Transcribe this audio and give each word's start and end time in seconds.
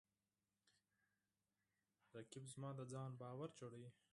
رقیب 2.17 2.43
زما 2.53 2.69
د 2.77 2.81
ځان 2.91 3.09
باور 3.21 3.49
جوړوي 3.59 3.89